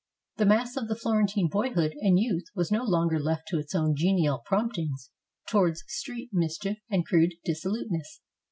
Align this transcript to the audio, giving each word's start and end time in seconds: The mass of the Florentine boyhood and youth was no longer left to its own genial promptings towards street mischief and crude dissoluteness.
The 0.37 0.47
mass 0.47 0.77
of 0.77 0.87
the 0.87 0.95
Florentine 0.95 1.47
boyhood 1.47 1.93
and 2.01 2.17
youth 2.17 2.45
was 2.55 2.71
no 2.71 2.83
longer 2.83 3.19
left 3.19 3.43
to 3.49 3.59
its 3.59 3.75
own 3.75 3.93
genial 3.95 4.39
promptings 4.43 5.11
towards 5.47 5.83
street 5.85 6.29
mischief 6.33 6.79
and 6.89 7.05
crude 7.05 7.33
dissoluteness. 7.45 8.19